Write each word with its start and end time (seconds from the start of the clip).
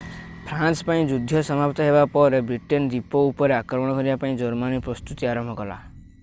France 0.51 0.85
ପାଇଁ 0.85 1.03
ଯୁଦ୍ଧ 1.11 1.41
ସମାପ୍ତ 1.49 1.85
ହେବା 1.87 2.01
ପରେ 2.15 2.39
ବ୍ରିଟେନ୍ 2.47 2.87
ଦ୍ୱୀପ 2.95 3.21
ଉପରେ 3.33 3.57
ଆକ୍ରମଣ 3.59 3.95
କରିବା 3.99 4.17
ପାଇଁ 4.25 4.35
ଜର୍ମାନୀ 4.43 4.83
ପ୍ରସ୍ତୁତି 4.89 5.33
ଆରମ୍ଭ 5.35 5.59
କଲା 5.63 5.81